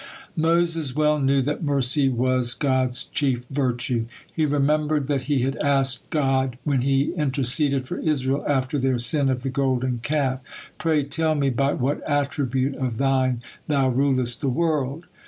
[0.35, 4.05] Moses well knew that mercy was God's chief virtue.
[4.35, 9.29] He remembered that he had asked God, when he interceded for Israel after their sin
[9.29, 10.39] of the Golden Calf,
[10.79, 15.05] "Pray tell me by what attribute of Thine Thou rulest the world."